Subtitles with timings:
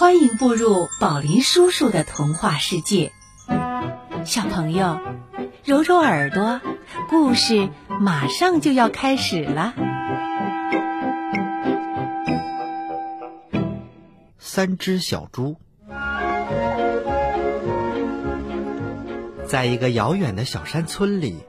[0.00, 3.12] 欢迎步入宝林叔叔的童话世界，
[4.24, 4.98] 小朋友，
[5.62, 6.62] 揉揉耳朵，
[7.10, 7.68] 故事
[8.00, 9.74] 马上就要开始了。
[14.38, 15.58] 三只小猪，
[19.46, 21.44] 在一个遥远的小山村里，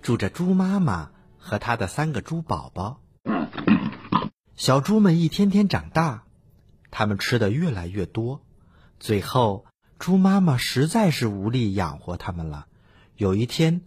[0.00, 2.98] 住着猪妈妈和她的三个猪宝宝。
[4.56, 6.24] 小猪们一天天长大。
[6.92, 8.44] 他们吃的越来越多，
[9.00, 9.64] 最后
[9.98, 12.66] 猪妈妈实在是无力养活他们了。
[13.16, 13.80] 有一天，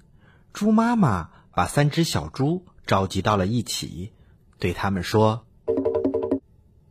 [0.52, 4.12] 猪妈妈把三只小猪召集到了一起，
[4.58, 5.46] 对他们说：“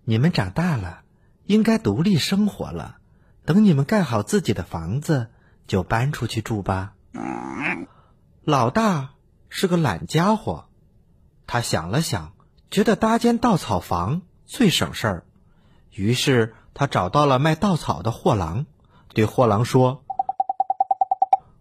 [0.04, 1.02] 你们长大了，
[1.46, 2.98] 应该独立生活了。
[3.44, 5.30] 等你们盖好自己的房子，
[5.66, 6.94] 就搬出去住吧。”
[8.44, 9.14] 老大
[9.48, 10.68] 是个懒家伙，
[11.46, 12.34] 他想了想，
[12.70, 15.26] 觉得搭间稻草房最省事儿。
[15.94, 18.66] 于是他找到了卖稻草的货郎，
[19.14, 20.04] 对货郎说：“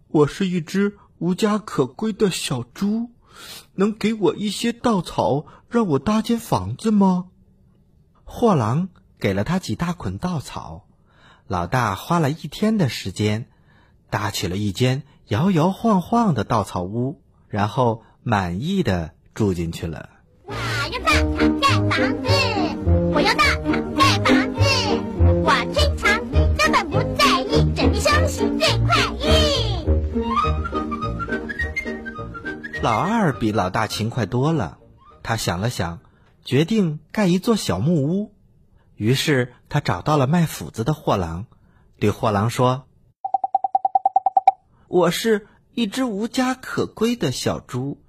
[0.08, 3.10] 我是一只无家可归的小猪，
[3.74, 7.26] 能给我一些稻草，让我搭间房子吗？”
[8.24, 8.88] 货郎
[9.20, 10.88] 给了他几大捆稻草，
[11.46, 13.46] 老大花了一天的时间，
[14.10, 20.08] 搭起了一间摇摇晃晃的稻草屋，然后满意的住进去了。
[20.48, 20.54] 我
[20.90, 22.53] 要稻草盖房子，
[23.24, 23.56] 牛大，
[23.96, 24.60] 盖房子
[25.42, 26.20] 我平常
[26.58, 29.24] 根本不在意，整天休息最快意。
[32.82, 34.76] 老二比老大勤快多了，
[35.22, 36.00] 他想了想，
[36.44, 38.34] 决定盖一座小木屋。
[38.94, 41.46] 于是他找到了卖斧子的货郎，
[41.98, 42.84] 对货郎说
[44.86, 48.02] ：“我是一只无家可归的小猪，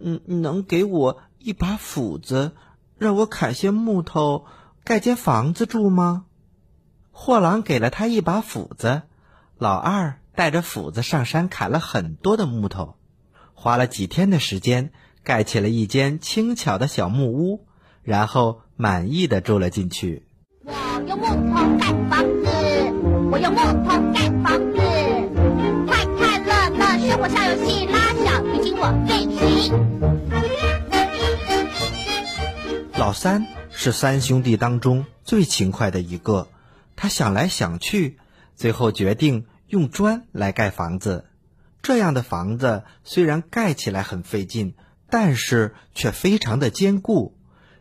[0.00, 2.52] 嗯，能给我一把斧子，
[2.96, 4.46] 让我砍些木头，
[4.84, 6.24] 盖间房子住吗？”
[7.12, 9.02] 货郎给了他一把斧子，
[9.58, 12.96] 老二带着斧子上山砍了很多的木头。
[13.54, 14.92] 花了几天的时间，
[15.22, 17.66] 盖起了一间轻巧的小木屋，
[18.02, 20.26] 然后满意的住了进去。
[20.64, 20.72] 我
[21.06, 22.48] 用木头盖房子，
[23.30, 24.78] 我用木头盖房子，
[25.86, 29.78] 快快乐乐生活小游戏，拉小提琴我最行。
[32.98, 33.46] 老三
[33.82, 36.46] 是三兄弟当中最勤快的一个，
[36.94, 38.16] 他想来想去，
[38.54, 41.24] 最后决定用砖来盖房子。
[41.82, 44.76] 这样的房子虽然盖起来很费劲，
[45.10, 47.36] 但是却非常的坚固。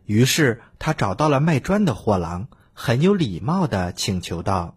[0.05, 4.75] 于是他找到了卖砖的货郎，很有礼貌的请求道：“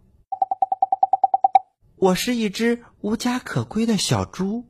[1.97, 4.67] 我是一只无家可归的小猪，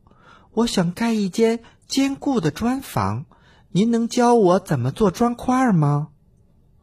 [0.53, 3.27] 我想盖一间坚固的砖房，
[3.73, 6.11] 您能教我怎么做砖块吗？”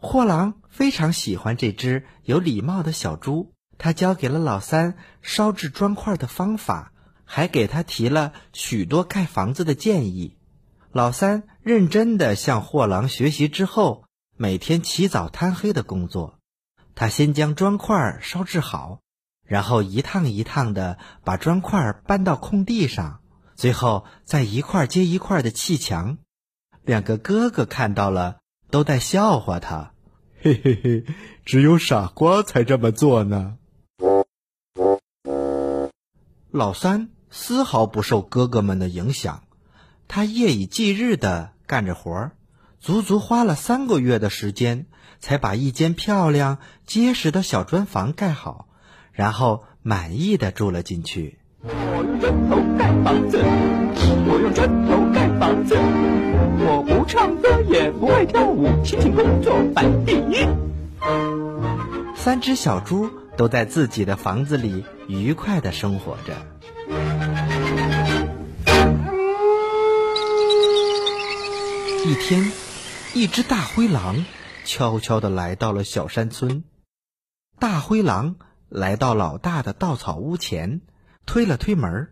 [0.01, 6.91] 货郎非常喜欢这只有礼貌的小猪，他教给了老三烧制砖块的方法。
[7.33, 10.35] 还给他提了许多盖房子的建议。
[10.91, 14.03] 老三认真的向货郎学习之后，
[14.35, 16.39] 每天起早贪黑的工作。
[16.93, 18.99] 他先将砖块烧制好，
[19.47, 23.21] 然后一趟一趟的把砖块搬到空地上，
[23.55, 26.17] 最后再一块接一块的砌墙。
[26.83, 29.90] 两个哥哥看到了，都在笑话他
[30.41, 31.05] ：“嘿嘿嘿，
[31.45, 33.57] 只有傻瓜才这么做呢。”
[36.51, 37.09] 老三。
[37.33, 39.43] 丝毫不受哥哥们的影响，
[40.09, 42.31] 他夜以继日的干着活儿，
[42.81, 44.87] 足足花了三个月的时间，
[45.21, 48.67] 才把一间漂亮结实的小砖房盖好，
[49.13, 51.39] 然后满意的住了进去。
[52.21, 60.45] 砖头盖房子，我用砖头盖房子，我不唱歌也不会跳舞，辛勤工作排第一。
[62.15, 66.35] 三只小猪都在自己的房子里愉快的生活着。
[72.05, 72.51] 一天，
[73.15, 74.23] 一只大灰狼
[74.63, 76.63] 悄悄地来到了小山村。
[77.57, 78.35] 大灰狼
[78.69, 80.81] 来到老大的稻草屋前，
[81.25, 82.09] 推了推门：“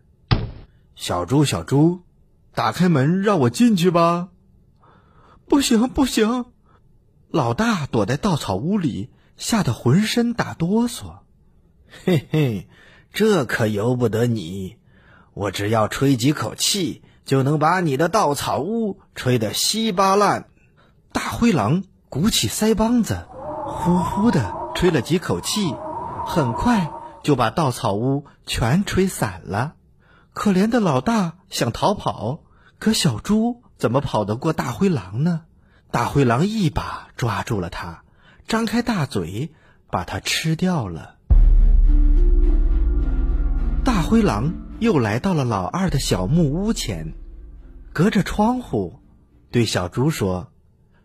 [0.96, 2.02] 小猪，小猪，
[2.54, 4.28] 打开门让我进去吧。
[5.48, 6.46] ”“不行，不行！”
[7.30, 11.20] 老大躲在稻草屋里，吓得浑身打哆嗦。
[12.04, 12.68] “嘿嘿，
[13.12, 14.76] 这可由不得你！
[15.34, 20.48] 我只要吹几口气。”就能把你的稻草屋吹得稀巴烂。
[21.12, 23.24] 大灰狼鼓起腮帮子，
[23.66, 25.76] 呼呼的吹了几口气，
[26.26, 26.90] 很快
[27.22, 29.74] 就把稻草屋全吹散了。
[30.32, 32.40] 可怜的老大想逃跑，
[32.78, 35.42] 可小猪怎么跑得过大灰狼呢？
[35.90, 38.04] 大灰狼一把抓住了它，
[38.46, 39.50] 张开大嘴，
[39.90, 41.16] 把它吃掉了。
[43.84, 47.14] 大灰狼又来到了老二的小木屋前，
[47.92, 49.00] 隔着窗户
[49.50, 50.52] 对小猪说：“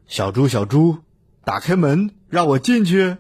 [0.06, 1.00] 小猪，小猪，
[1.44, 3.18] 打开门，让我进去。”“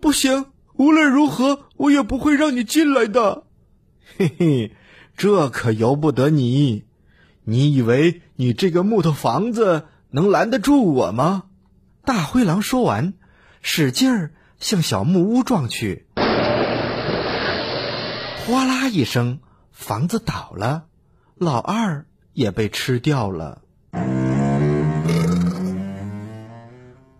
[0.00, 3.44] 不行，无论如何，我也不会让你进来的。
[4.18, 4.76] ”“嘿嘿，
[5.16, 6.84] 这可由不得你。
[7.44, 11.44] 你以为你这个木头房子能拦得住我吗？”
[12.04, 13.14] 大灰狼说完，
[13.62, 16.04] 使劲儿向小木屋撞去。
[16.16, 16.24] 哗
[18.64, 19.38] 啦一声，
[19.72, 20.84] 房子倒了，
[21.36, 22.04] 老二
[22.34, 23.62] 也被吃掉了。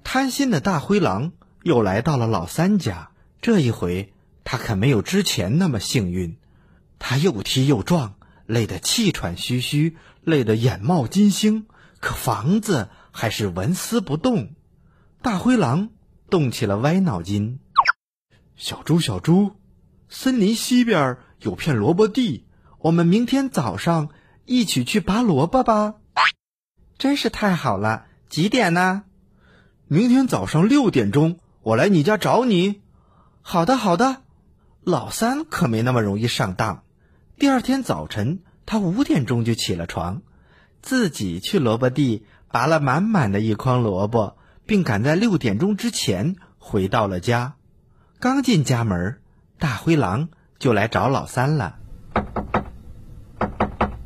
[0.04, 1.32] 贪心的大灰狼
[1.62, 3.10] 又来到了老三家，
[3.40, 4.12] 这一回
[4.44, 6.36] 他可没有之前那么幸运，
[6.98, 8.14] 他又踢又撞，
[8.46, 11.66] 累得气喘吁吁，累得眼冒金星，
[12.00, 14.54] 可房子还是纹丝不动。
[15.22, 15.90] 大灰狼
[16.28, 17.60] 动起了歪脑筋，
[18.56, 19.56] 小猪，小猪。
[20.08, 22.46] 森林西边有片萝卜地，
[22.78, 24.08] 我们明天早上
[24.44, 25.94] 一起去拔萝卜吧。
[26.98, 28.06] 真是太好了！
[28.28, 29.04] 几点呢？
[29.86, 32.80] 明天早上六点钟，我来你家找你。
[33.40, 34.22] 好的，好的。
[34.82, 36.82] 老三可没那么容易上当。
[37.38, 40.22] 第二天早晨，他五点钟就起了床，
[40.82, 44.36] 自己去萝卜地拔了满满的一筐萝卜，
[44.66, 47.54] 并赶在六点钟之前回到了家。
[48.18, 49.18] 刚进家门。
[49.58, 51.76] 大灰狼就来找老三了。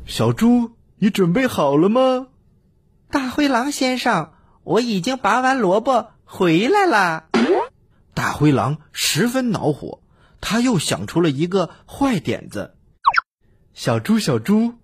[0.05, 2.27] 小猪，你准备好了吗？
[3.09, 4.33] 大灰狼先生，
[4.65, 7.27] 我已经拔完萝卜回来了。
[8.13, 10.01] 大灰狼十分恼火，
[10.41, 12.75] 他又想出了一个坏点子。
[13.73, 14.75] 小猪，小猪，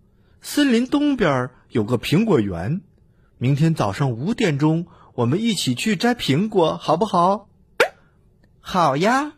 [0.42, 2.82] 森林东边有个苹果园，
[3.38, 7.50] 明天早上五点钟，我们一起去摘苹果，好不好？
[8.60, 9.34] 好呀。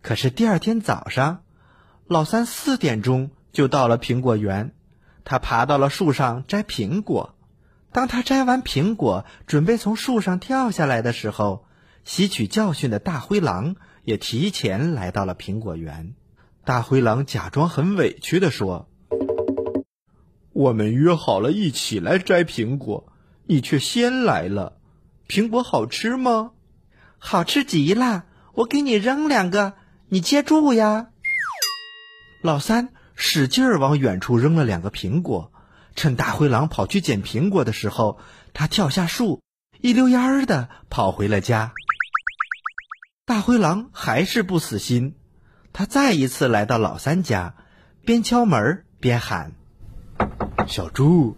[0.00, 1.42] 可是第二天早上，
[2.06, 4.74] 老三四点钟就到了苹果园，
[5.24, 7.34] 他爬到了树上摘苹果。
[7.92, 11.66] 当他摘完苹果，准备从树上跳下来的时候，
[12.04, 16.14] 吸取教训的大灰狼也提前来到了苹果园。
[16.64, 18.88] 大灰狼假装很委屈地说
[20.52, 23.12] ：“我们约好了一起来摘苹果，
[23.46, 24.78] 你却先来了。
[25.28, 26.52] 苹果好吃吗？
[27.18, 28.24] 好吃极了！
[28.54, 29.74] 我给你扔两个。”
[30.12, 31.06] 你接住呀！
[32.42, 35.50] 老三使劲儿往远处扔了两个苹果，
[35.96, 38.18] 趁大灰狼跑去捡苹果的时候，
[38.52, 39.40] 他跳下树，
[39.80, 41.72] 一溜烟儿的跑回了家。
[43.24, 45.14] 大灰狼还是不死心，
[45.72, 47.54] 他再一次来到老三家，
[48.04, 49.52] 边敲门边喊
[50.66, 51.36] ：“小猪，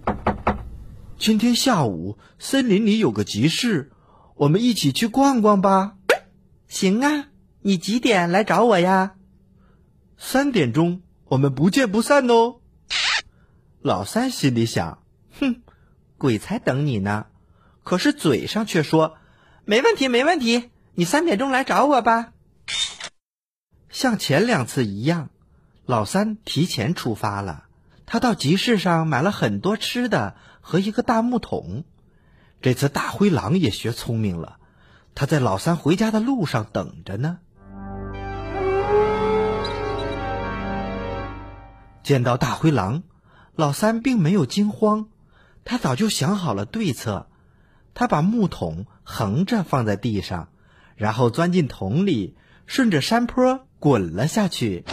[1.19, 3.93] 今天下午森林里有个集市，
[4.35, 5.97] 我们一起去逛逛吧。
[6.69, 7.27] ”“行啊。”
[7.67, 9.15] 你几点来找我呀？
[10.19, 12.61] 三点钟，我们不见不散哦。
[13.81, 15.03] 老三心里想：
[15.39, 15.63] 哼，
[16.19, 17.27] 鬼才等你呢！
[17.83, 19.17] 可是嘴上却说：
[19.65, 20.71] 没问题，没问题。
[20.97, 22.33] 你三点钟来找我吧。
[23.91, 25.31] 像前两次一样，
[25.87, 27.65] 老三提前出发了。
[28.07, 31.85] 他到集市上买了很多吃的和一个大木桶。
[32.63, 34.59] 这次大灰狼也学聪明了，
[35.17, 37.39] 他在老三回家的路上等着呢。
[42.05, 43.03] 见到大灰狼，
[43.57, 45.09] 老三并没有惊慌，
[45.65, 47.29] 他早就想好了对策。
[47.95, 50.49] 他把木桶横着放在地上，
[50.97, 52.37] 然后钻进桶里，
[52.67, 54.85] 顺着山坡滚了下去，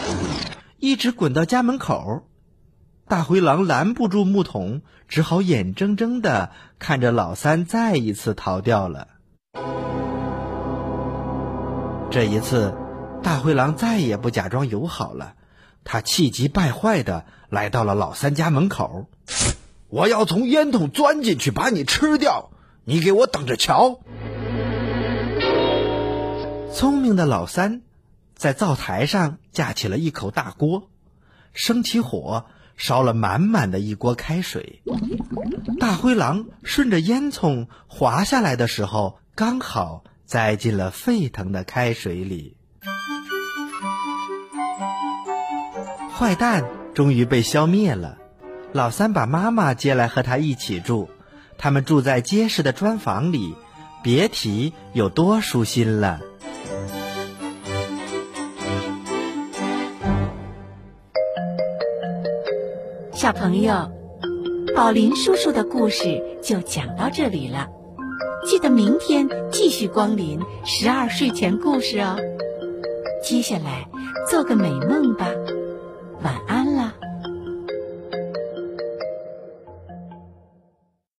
[0.78, 2.26] 一直滚到家门口。
[3.08, 9.08] 大灰狼拦不住木桶，只好眼睁睁的看着老三再一次逃掉了。
[12.10, 12.74] 这一次，
[13.22, 15.34] 大灰狼再也不假装友好了。
[15.84, 19.08] 他气急败坏的来到了老三家门口，
[19.88, 22.50] 我要从烟筒钻进去把你吃掉，
[22.84, 24.00] 你给我等着瞧！
[26.72, 27.82] 聪明的老三
[28.34, 30.88] 在灶台上架起了一口大锅，
[31.52, 34.82] 生起火，烧了满满的一锅开水。
[35.78, 42.56] 大灰狼顺着烟囱滑下来的时候，刚好栽进了沸腾的开水里。
[46.10, 46.64] 坏蛋
[46.94, 48.16] 终于被消灭了，
[48.72, 51.10] 老三把妈妈接来和他一起住，
[51.58, 53.54] 他们住在结实的砖房里，
[54.02, 56.20] 别提有多舒心了。
[63.22, 63.88] 小朋友，
[64.74, 67.68] 宝林叔叔的故事就讲到这里了。
[68.44, 72.16] 记得明天继续光临十二睡前故事哦。
[73.22, 73.88] 接下来
[74.28, 75.28] 做个美梦吧。